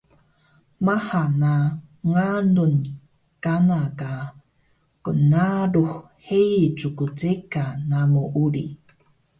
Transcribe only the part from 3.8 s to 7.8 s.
ka knnarux heyi ckceka